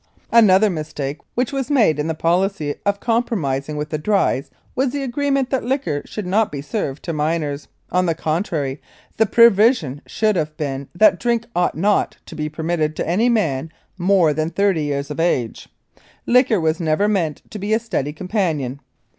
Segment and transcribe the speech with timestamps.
[0.31, 5.03] Another mistake which was made in the policy of compromising with the drys was the
[5.03, 7.67] agreement that liquor should not be served to minors.
[7.91, 8.81] On the contrary,
[9.17, 13.71] the provision should have been that drink ought not to be permitted to any man
[13.95, 15.69] more than thirty years of age.
[16.25, 18.79] Liquor was never meant to be a steady companion.